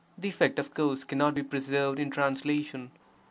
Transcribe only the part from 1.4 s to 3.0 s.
preserved in translation.